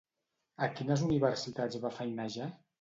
[0.67, 2.53] A quines universitats va feinejar?